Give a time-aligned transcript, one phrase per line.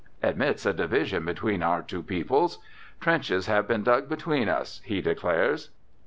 [0.23, 2.57] Admits a division between our two peoples.
[2.99, 5.69] "Trenches have been dug between us," he declares.